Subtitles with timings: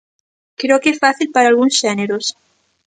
[0.61, 2.25] Creo que é fácil para algúns xéneros.